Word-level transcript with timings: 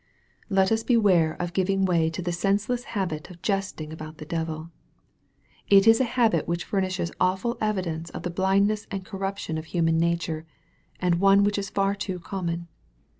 Let 0.49 0.71
us 0.71 0.81
beware 0.81 1.39
of 1.39 1.53
giving 1.53 1.85
way 1.85 2.09
to 2.09 2.23
the 2.23 2.31
senseless 2.31 2.85
habit 2.97 3.29
of 3.29 3.43
jesting 3.43 3.93
about 3.93 4.17
the 4.17 4.25
devil. 4.25 4.71
It 5.69 5.85
is 5.85 5.99
a 6.01 6.05
habit 6.17 6.47
which 6.47 6.63
furnishes 6.65 7.11
awful 7.19 7.55
evidence 7.61 8.09
of 8.09 8.23
the 8.23 8.31
blindness 8.31 8.87
and 8.89 9.05
corruption 9.05 9.59
of 9.59 9.65
human 9.65 9.99
nature, 9.99 10.47
and 10.99 11.19
one 11.21 11.43
which 11.43 11.59
is 11.59 11.69
far 11.69 11.93
too 11.93 12.17
common. 12.19 12.67